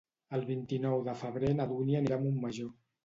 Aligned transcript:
El 0.37 0.45
vint-i-nou 0.47 1.03
de 1.09 1.15
febrer 1.19 1.53
na 1.59 1.67
Dúnia 1.75 2.01
anirà 2.05 2.19
a 2.19 2.23
Montmajor. 2.25 2.73